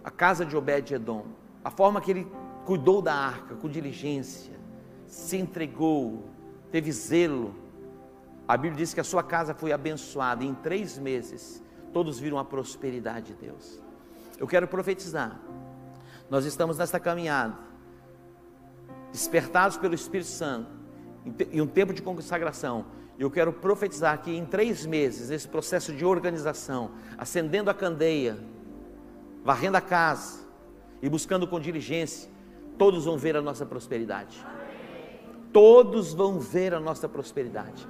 [0.03, 1.23] A casa de Obed-Edom.
[1.63, 2.27] A forma que ele
[2.65, 4.57] cuidou da arca com diligência,
[5.05, 6.23] se entregou,
[6.71, 7.53] teve zelo.
[8.47, 10.43] A Bíblia diz que a sua casa foi abençoada.
[10.43, 11.63] E em três meses,
[11.93, 13.79] todos viram a prosperidade de Deus.
[14.35, 15.39] Eu quero profetizar.
[16.27, 17.68] Nós estamos nesta caminhada
[19.11, 20.69] despertados pelo Espírito Santo,
[21.51, 22.85] em um tempo de consagração,
[23.17, 28.37] eu quero profetizar que em três meses, nesse processo de organização, acendendo a candeia,
[29.43, 30.39] varrendo a casa
[31.01, 32.29] e buscando com diligência,
[32.77, 34.45] todos vão ver a nossa prosperidade.
[35.51, 37.85] Todos vão ver a nossa prosperidade.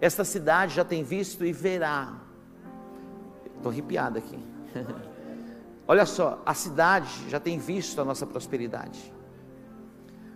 [0.00, 2.20] Esta cidade já tem visto e verá.
[3.56, 4.38] Estou arrepiado aqui.
[5.88, 9.12] Olha só, a cidade já tem visto a nossa prosperidade.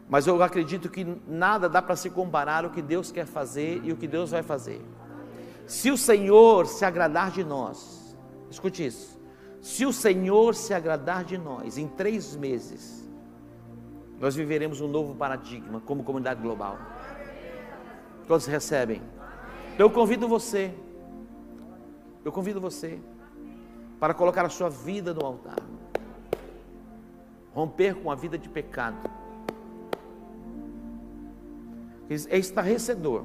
[0.08, 3.92] Mas eu acredito que nada dá para se comparar o que Deus quer fazer e
[3.92, 4.84] o que Deus vai fazer.
[5.66, 8.16] Se o Senhor se agradar de nós,
[8.50, 9.18] escute isso.
[9.62, 13.08] Se o Senhor se agradar de nós, em três meses,
[14.20, 16.78] nós viveremos um novo paradigma como comunidade global.
[18.28, 19.02] Todos recebem.
[19.74, 20.72] Então eu convido você,
[22.24, 23.00] eu convido você
[23.98, 25.58] para colocar a sua vida no altar,
[27.54, 29.23] romper com a vida de pecado
[32.08, 33.24] é estarrecedor.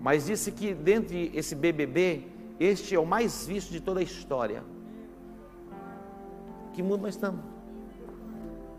[0.00, 2.28] Mas disse que dentre esse BBB,
[2.60, 4.62] este é o mais visto de toda a história.
[6.72, 7.40] Que mundo nós estamos?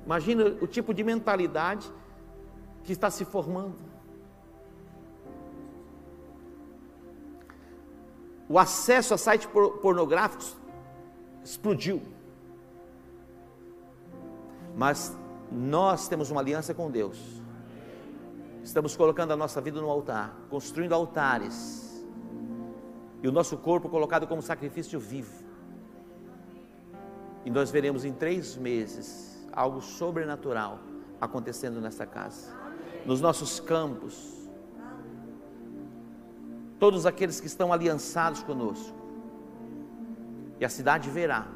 [0.06, 1.92] Imagina o tipo de mentalidade
[2.84, 3.76] que está se formando.
[8.48, 9.50] O acesso a sites
[9.82, 10.56] pornográficos
[11.44, 12.02] explodiu.
[14.76, 15.14] Mas
[15.52, 17.37] nós temos uma aliança com Deus.
[18.68, 22.06] Estamos colocando a nossa vida no altar, construindo altares,
[23.24, 25.42] e o nosso corpo colocado como sacrifício vivo.
[27.46, 30.82] E nós veremos em três meses algo sobrenatural
[31.22, 32.54] acontecendo nessa casa,
[33.06, 34.50] nos nossos campos.
[36.78, 38.98] Todos aqueles que estão aliançados conosco,
[40.60, 41.48] e a cidade verá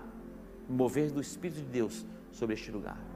[0.70, 3.11] o mover do Espírito de Deus sobre este lugar.